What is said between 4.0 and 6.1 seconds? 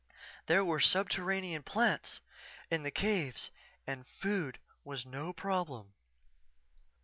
food was no problem.